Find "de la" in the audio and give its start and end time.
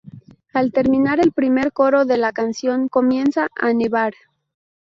2.05-2.31